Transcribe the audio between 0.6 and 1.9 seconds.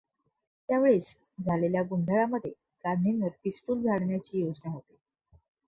त्या वेळेस झालेल्या